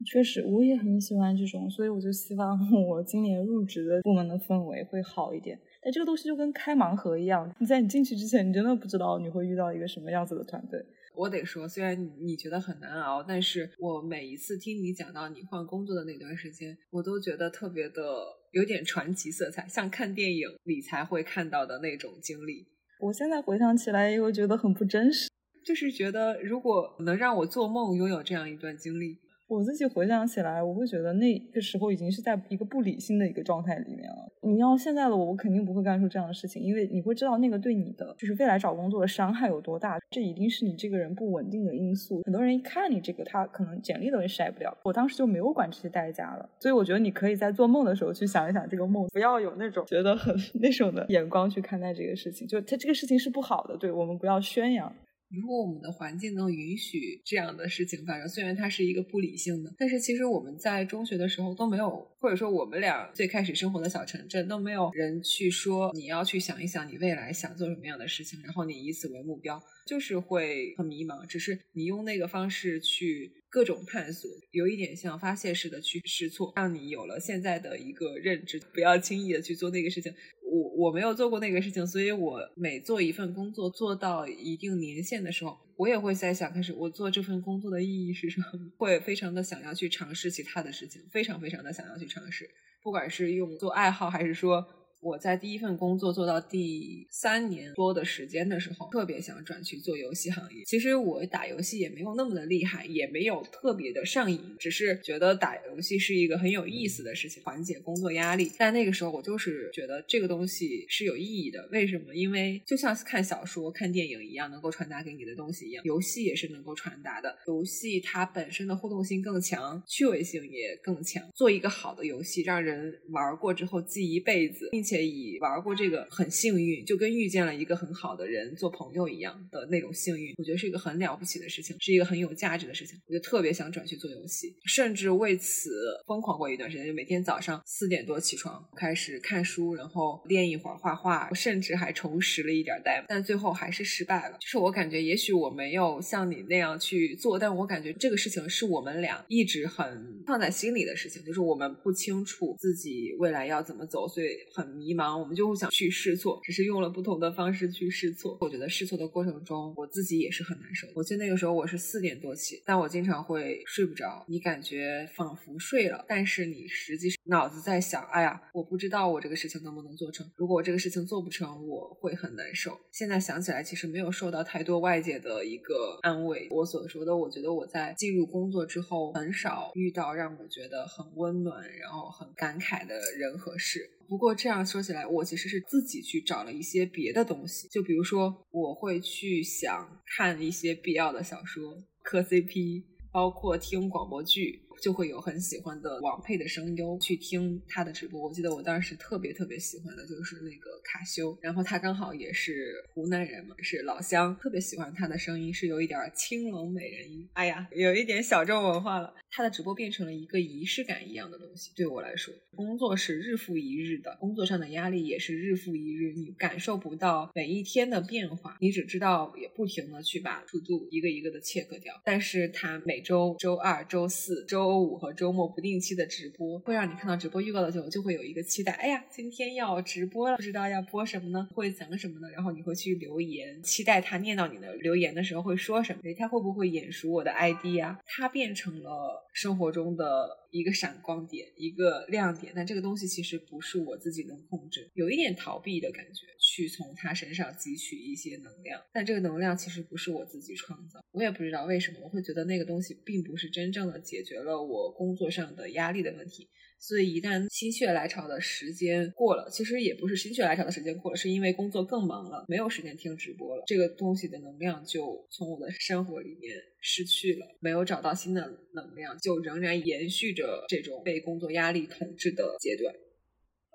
[0.04, 5.58] 确实，我也很喜欢这种，所以我就希望 我今年入职的部门的氛围会好一点。
[5.86, 10.84] 哎，这个东西就跟开盲盒一样，你在你进去之前，你真的不知道你会遇到一个什么样子的团队。
[11.14, 18.02] 我得说，虽然你觉得很难熬，但是我每一次听你讲到你换工作的那段时间，我都觉得特别的
[18.50, 22.66] 有点传奇色彩，像看电影里才会看到的那种经历。
[22.98, 25.30] 我现在回想起来，也会觉得很不真实，
[25.64, 29.18] 就是觉得如果能让我做梦拥有这样一段经历。
[29.48, 34.28] 我自己回想起来，我会觉得那个时候已经是在一个不理性的一个状态里面了。
[34.42, 40.00] 你要现在的我，我肯定不会干出这样的事情，因为你会知道那个对你的就是未来找工作的伤害有多大。
[40.10, 42.22] 这一定是你这个人不稳定的因素。
[42.24, 44.76] 很多人一看你这个，他可能简历都筛不掉。
[44.82, 52.48] 我当时就没有管这些代价了，所以我觉得你可以在做梦的时候去想一想这个梦，不要有那种觉得很 那种的眼光去看待这个事情。
[52.48, 54.92] 就他这个事情是不好的，对我们不要宣扬。
[55.28, 71.26] 如果我们的环境能允许这样的事情发生，虽然它是一个不理性的，但是其实我们在中学的时候都没有，或者说我们俩最开始生活的小城镇都没有人去说你要去想一想你未来想做什么样的事情，然后你以此为目标，就是会很迷茫。
[71.26, 80.12] 只是你用那个方式去各种探索，有一点像发泄式的去试错，让你有了现在的一个认知，不要轻易的去做那个事情。
[80.44, 88.46] 我我没有做过那个事情，所以我每做一份工作做到一定年限的时候，我也会在想，开始我做这份工作的意义是什么？
[88.76, 92.46] 会非常的想要去尝试其他的事情，非常非常的想要去尝试，
[92.82, 94.62] 不管是用做爱好，还是说。
[95.06, 100.64] 我在第一份工作做到第三年多的时间的时候，特别想转去做游戏行业。
[100.64, 108.50] 其实我打游戏也没有那么的厉害，也没有特别的上瘾，只是觉得打游戏是一个很有意思的事情，缓解工作压力。
[108.58, 111.68] 但那个时候我就是觉得这个东西是有意义的。
[111.70, 112.12] 为什么？
[112.12, 117.32] 因为就像看小说、看电影一样，能够传达给你的东西一样，游戏也是能够传达的。
[117.46, 121.22] 游戏它本身的互动性更强，趣味性也更强。
[121.32, 124.95] 做一个好的游戏，让人玩过之后记一辈子，并且。
[125.04, 132.98] 以玩过这个很幸运，就跟遇见了一个很好的人做朋友一样的那种幸运，我觉得是一个很了不起的事情，是一个很有价值的事情。
[133.08, 135.70] 我就特别想转去做游戏，甚至为此
[136.06, 144.38] 疯狂过一段时间，就每天早上四点多起床，开始看书，然后练一会儿画画，甚至还重拾了一点代但最后还是失败了。
[144.40, 154.76] 就是我感觉，也许我没有像你那样去做，但我感觉这个事情是我们俩一直很放在心里的事情，就是我们不清楚自己未来要怎么走，所以很。
[154.76, 158.38] 迷迷茫，我们就会想去试错，只是用了不同的方式去试错。
[158.40, 160.86] 我觉得试错的过程中，我自己也是很难受。
[160.94, 164.24] 我记得那个时候我是四点多起，但我经常会睡不着。
[164.28, 170.24] 你感觉仿佛睡了，但是你实际上脑子在想：哎呀，我不知道我这个事情能不能做成。
[170.36, 172.78] 如果我这个事情做不成，我会很难受。
[172.92, 176.46] 现在想起来，其实没有受到太多外界的一个安慰。
[176.52, 183.90] 我所说的，我觉得我在进入工作之后，很少遇到让我觉得很温暖，然后很感慨的人和事。
[184.08, 194.65] 不过这样说起来，我其实是自己去找了一些别的东西，就比如说，我会去想看一些必要的小说，磕 CP，包括听广播剧。
[194.80, 198.20] 就会有很喜欢的网配的声优去听他的直播。
[198.20, 207.28] 我记得我当时特别特别喜欢的就是那个卡修，然后他刚好也是湖南人嘛，是老乡，特别喜欢他的声音，是有一点清冷美人音。
[207.34, 209.14] 哎呀，有一点小众文化了。
[209.28, 222.00] 他的直播变成了一个仪式感一样的东西，对我来说，工作是日复一日的，工作上的压力也是日复一日，你感受不到每一天的变化，你只知道也不停的去把 to do 一个一个的切割掉。
[222.02, 228.72] 但是他每周周二、周四周周五和周末不定期的直播，会让你看到直播预告的时候就会有一个期待。
[228.72, 231.48] 哎呀，今天要直播了，不知道要播什么呢？
[231.54, 232.28] 会讲什么呢？
[232.32, 236.00] 然后你会去留言，期待他念到你的留言的时候会说什么？
[236.18, 237.96] 他会不会眼熟我的 ID 啊？
[238.06, 242.52] 他变成了生活中的一个闪光点，一个亮点。
[242.56, 246.26] 但这个东西其实不是我自己能控制，有一点逃避的感觉。
[246.48, 256.48] 去从他身上汲取一些能量，但这个能量其实不是我自己创造，我也不知道为什么我会觉得那个东西并不是真正的解决了我工作上的压力的问题。
[256.78, 268.42] 所以一旦心血来潮的时间过了，其实也不是心血来潮的时间过了，是因为工作更忙了，没有时间听直播了，这个东西的能量就从我的生活里面失去了，没有找到新的
[268.74, 272.94] 能量，就仍然延续着这种被工作压力统治的阶段。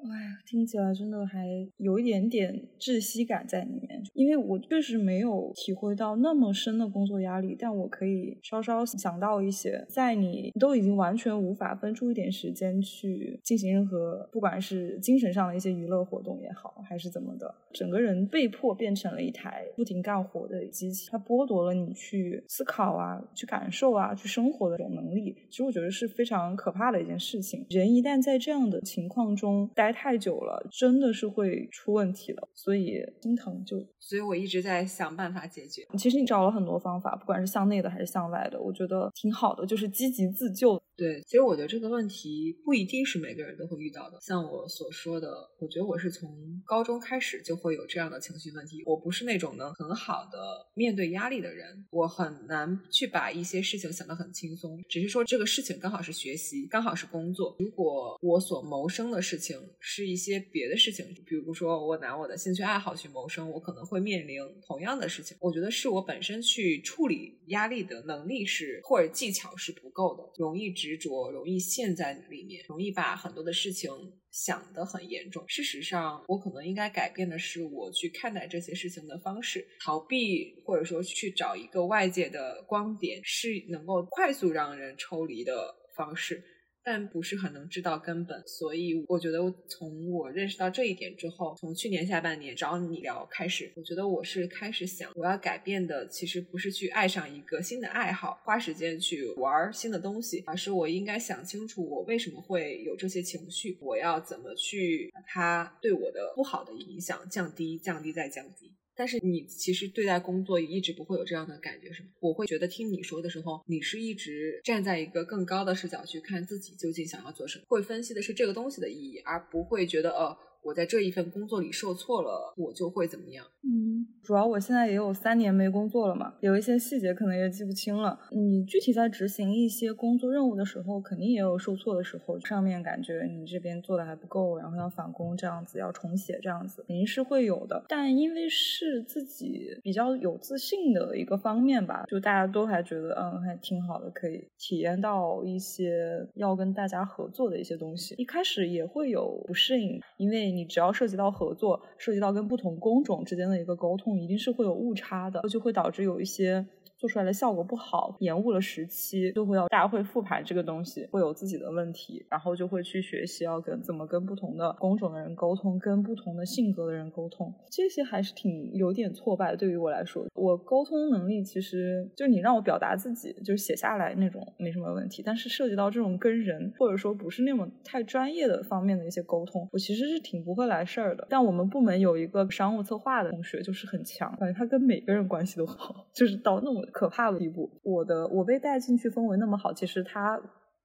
[0.04, 1.47] 哎，听起来真的还
[1.78, 25.36] 有一点点窒息感在里面，因为我确实没有体会到那么深的工作压力，但我可以稍稍想到一些，在你都已经完全无法分出一点时间去进行任何，不管是精神上的一些娱乐活动也好，还是怎么的，整个人被迫变成了一台不停干活的机器，它剥夺了你去思考啊、去感受啊、去生活的这种能力。
[25.49, 27.66] 其实我觉得是非常可怕的一件事情。
[27.70, 35.87] 人一旦在这样的情况中待，太久了，真的是会出问题的，所以心疼就，所以我一直在想办法解决。
[35.97, 40.81] 其实你找了很多方法，不管是向内的还是向外的，我觉得挺好的，就是积极自救。
[40.97, 44.19] 对，其实我觉得这个问题不一定是每个人都会遇到的。
[44.21, 45.29] 像我所说的，
[45.59, 46.29] 我觉得我是从
[46.65, 48.83] 高中开始就会有这样的情绪问题。
[48.85, 50.37] 我不是那种能很好的
[50.75, 54.79] 面对压力的人，我很难去把一些事情想得很轻松。
[54.89, 57.55] 只是说这个事情刚好是学习，刚好是工作。
[57.59, 65.35] 如果我所谋生的事情是一些别的事情，比如说我拿我的兴趣爱好去谋生，我可能会面临同样的事情。
[65.39, 70.61] 我觉得是我本身去处理压力的能力是或者技巧是不够的，容易。
[70.82, 73.91] 执着容易陷在里面，容易把很多的事情
[74.32, 75.43] 想得很严重。
[75.47, 79.63] 事实上，我可能应该改变的是我去看待这些事情的方式。
[79.79, 85.53] 逃避或者说去找一个外界的光点，是能够快速让人抽离的
[85.95, 86.43] 方式。
[86.84, 108.73] 但不是很能知道根本，所以我觉得从我认识到这一点之后，从去年下半年找你聊开始，我觉得我是开始想，我要改变的其实不是去爱上一个新的爱好，花时间去玩新的东西，而是我应该想清楚我为什么会有这些情绪，我要怎么去把它对我的不好的影响降低、降低再降低。
[108.95, 112.09] 但是你其实对待工作一直不会有这样的感觉，是吗？
[112.19, 120.37] 我会觉得听你说的时候，你是一直站在一个更高的视角去看自己究竟想要做什么，会分析的是这个东西的意义，而不会觉得呃。
[120.64, 123.45] 我在这一份工作里受挫了，我就会怎么样？
[123.64, 128.20] 嗯，主要我现在也有三年没工作了嘛，有一些细节可能也记不清了。
[128.32, 132.39] 你具体在执行一些工作任务的时候，肯定也有受挫的时候。
[132.41, 137.84] 上面感觉你这边做的还不够，然后要返工这样子，要重写这样子，肯定是会有的。
[137.88, 148.16] 但因为是自己比较有自信的一个方面吧，就大家都还觉得嗯还挺好的，可以体验到一些要跟大家合作的一些东西。
[148.18, 150.51] 一开始也会有不适应，因为。
[150.52, 156.66] 你只要涉及到合作，涉及到跟不同工种之间的一个沟通，一定是会有误差的，就会导致有一些。
[157.02, 169.56] 做出来的效果不好，延误了时期，就会要大家会复盘这个东西，会有自己的问题，然后就会去学习要跟怎么跟不同的工种的人沟通，跟不同的性格的人沟通，这些还是挺有点挫败。
[169.56, 181.26] 对于我来说，我沟通能力其实就你让我表达自己，就是写下来那种没什么问题，但是涉及到这种跟人或者说不是那么太专业的方面的一些沟通，我其实是挺不会来事儿的。
[181.32, 186.80] 但我们部门有一个商务策划的同学就是很强，感觉他跟每个人关系都好， 就是到那么。
[186.91, 190.39] 可怕的地步，我的我被带进去氛围那么好，其实他。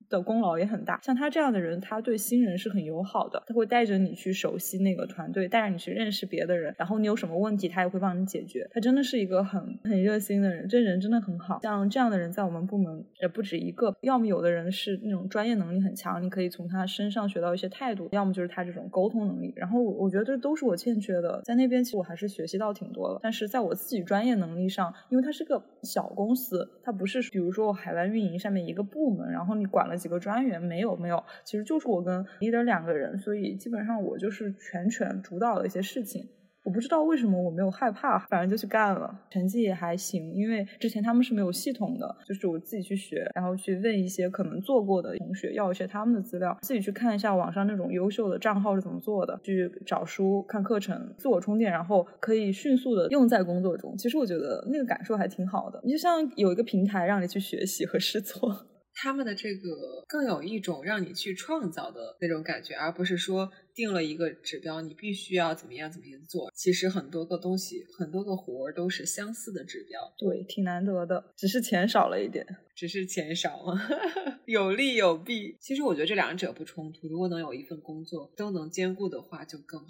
[0.08, 8.68] 的功劳也很大，像他这样的人，他对新人是很友好的，他会带着你去熟悉那个团队，带着你去认识别的人，然后你有什么问题，他也会帮你解决。
[8.72, 11.58] 他真的是一个很很热心的人，这人真的很好。
[11.62, 19.52] 像这样的人在我们部门也不止一个，要么有的人是那种专业能力很强，你可以从他身上学到一些态度；要么就是他这种沟通能力。
[19.56, 29.95] 然后我觉得这都是我欠缺的，在那边其实我还是学习到挺多的，但是在我自己专业能力上，因为它是个小公司，它不是比如说我海外运营上面一个部门，然后你管了。
[29.96, 36.28] 几个专员没有没有，其实就是我跟 leader 两个人，所以基本上我就是全权主导了一些事情。
[36.64, 40.34] 我不知道为什么我没有害怕，反正就去干了，成绩也还行。
[40.34, 53.96] 因为之前他们是没有系统的，就是我自己去学，然后去问一些可能做过的同学，要一些他们的资料，自己去看一下网上那种优秀的账号是怎么做的，去找书、看课程、自我充电，然后可以迅速的用在工作中。
[53.96, 58.66] 其实我觉得那个感受还挺好的，你就像有一个平台让你去学习和试错。
[58.98, 66.50] 他们的这个更有一种让你去创造的那种感觉，而不是说定了一个指标，你必须要怎么样怎么样做。
[66.54, 70.00] 其实很多个东西，很多个活儿都是相似的指标。
[70.16, 73.78] 对，挺难得的，只是钱少了一点，只是钱少了，
[74.46, 75.56] 有利有弊。
[75.60, 79.86] 其实我觉得这两者不冲突，如果能有一份工作都能兼顾的话，就更好。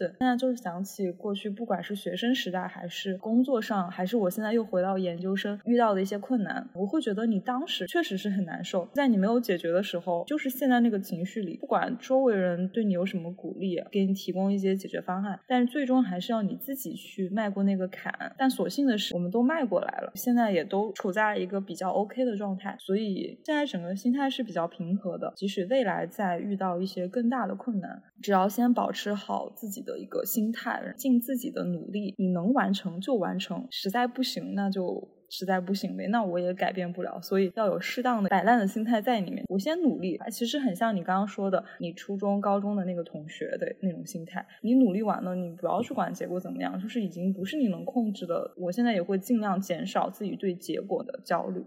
[0.00, 18.34] 对，现在就是想起过去，不管是学生时代，还是工作上，还是我现在又回到研究生遇到的一些困难，我会觉得你当时确实是很难受，在你没有解决的时候，就是陷在那个情绪里，不管周围人对你有什么鼓励，给你提供一些解决方案，但是最终还是要你自己去迈过那个坎。
[18.38, 25.30] 但所幸的是，我们都迈过来了，现在也都处在一个比较 OK 的状态，所以现在整个心态是比较平和的。
[25.36, 39.44] 即使未来再遇到一些更大的困难，只要先保持好自己的的一个心态，尽自己的努力，你能完成就完成，实在不行那就实在不行呗，那我也改变不了，所以要有适当的摆烂的心态在里面。
[39.48, 44.46] 我先努力，其实很像你刚刚说的，你初中、高中的那个同学的那种心态。
[44.62, 48.54] 你努力完了，你不要去管结果怎么样，就是已经不是你能控制的。
[48.56, 51.64] 我现在也会尽量减少自己对结果的焦虑。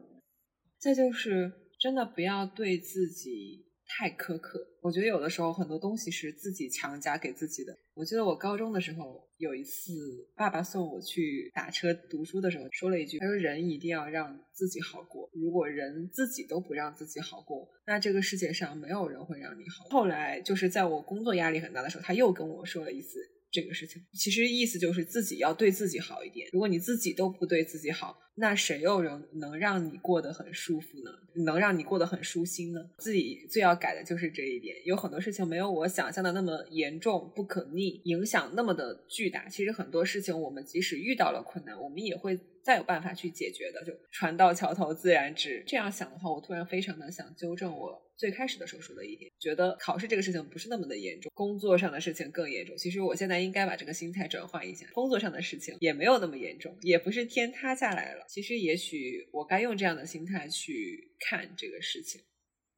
[0.77, 3.65] 再就是真的不要对自己。
[3.95, 7.77] 太苛刻，我觉得有的时候很多东西是自己强加给自己的。
[7.93, 9.93] 我记得我高中的时候有一次，
[10.35, 23.19] 爸爸送我去打车读书的时候，说了一句：“他说人一定要让自己好过，如果人自己都不让自己好过，那这个世界上没有人会让你好。”后来就是在我工作压力很大的时候，他又跟我说了一次。
[23.53, 26.49] 这个事情其实意思就是自己要对自己好一点。
[26.51, 31.11] 如果你自己都不对自己好，那谁又能能让你过得很舒服呢？
[31.45, 32.81] 能让你过得很舒心呢？
[32.97, 34.75] 自己最要改的就是这一点。
[34.85, 39.47] 有很多事情没有我想象的那么严重、不可逆，影响那么的巨大。
[39.47, 43.83] 其实很多事情，我们即使遇到了困难，我们也会再有办法去解决的。
[43.85, 45.63] 就船到桥头自然直。
[45.67, 48.01] 这样想的话，我突然非常的想纠正我。
[48.23, 52.73] 最开始的时候说的一点，觉得考试这个事情不是那么的严重，工作上的事情更严重。
[52.77, 58.23] 其实我现在应该把这个心态转换一下，工作上的事情也没有那么严重，也不是天塌下来了。
[58.29, 62.21] 其实也许我该用这样的心态去看这个事情。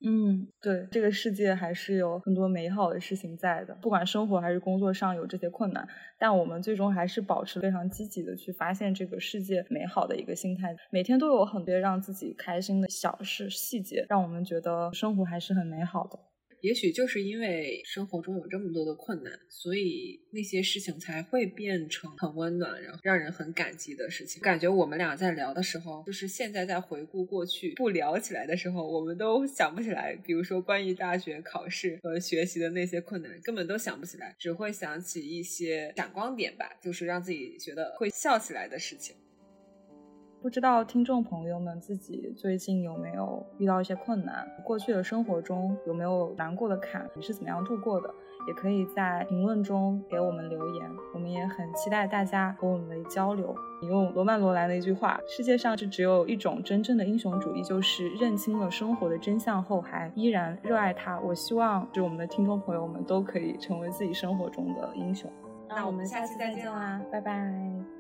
[0.02, 3.74] 嗯，对，这个世界还是有很多美好的事情在的。
[3.82, 5.88] 不管生活还是工作上有这些困难，
[6.20, 10.76] 但我们最终还是保持非常积极的去发现这个世界美好的一个心态。
[10.92, 16.35] 每天都有很多让自己开心的小事细节，让我们觉得生活还是很美好的。
[16.66, 24.42] 也许就是因为生活中有这么多的困难，所以那些事情才会变成很温暖，然后让人很感激的事情。
[24.42, 30.16] 感觉我们俩在聊的时候，就是现在在回顾过去，不聊起来的时候，我们都想不起来。
[30.16, 39.16] 比如说关于大学考试和学习的那些困难，根本都想不起来，只会想起一些闪光点吧，就是让自己觉得会笑起来的事情。
[40.46, 44.48] 不知道听众朋友们自己最近有没有遇到一些困难？
[44.64, 47.04] 过去的生活中有没有难过的坎？
[47.16, 48.14] 你是怎么样度过的？
[48.48, 53.56] 也可以在评论中给我们留言，我们也很期待大家和我们的交流。
[53.82, 65.28] 引用罗曼·罗兰的一句话：“世界上是只有一种真正的英雄主义，就是认清了生活的真相后还依然热爱它。”我希望是我们的听众朋友们都可以成为自己生活中的英雄。
[65.68, 67.95] 那我们下期再见啦，拜拜。